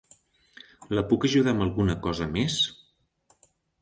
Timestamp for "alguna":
1.67-1.99